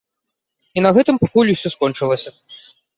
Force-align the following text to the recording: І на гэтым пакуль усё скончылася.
І 0.79 0.85
на 0.87 0.93
гэтым 0.97 1.21
пакуль 1.27 1.53
усё 1.57 1.69
скончылася. 1.77 2.39